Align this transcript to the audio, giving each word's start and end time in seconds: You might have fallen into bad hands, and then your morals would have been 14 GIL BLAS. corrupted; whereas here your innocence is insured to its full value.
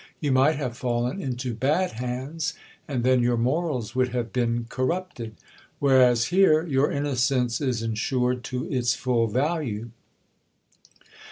You 0.19 0.31
might 0.31 0.55
have 0.55 0.75
fallen 0.75 1.21
into 1.21 1.53
bad 1.53 1.91
hands, 1.91 2.53
and 2.87 3.03
then 3.03 3.21
your 3.21 3.37
morals 3.37 3.93
would 3.93 4.07
have 4.09 4.33
been 4.33 4.63
14 4.65 4.65
GIL 4.65 4.65
BLAS. 4.65 4.75
corrupted; 4.75 5.35
whereas 5.77 6.25
here 6.33 6.65
your 6.65 6.91
innocence 6.91 7.61
is 7.61 7.83
insured 7.83 8.43
to 8.45 8.65
its 8.71 8.95
full 8.95 9.27
value. 9.27 9.91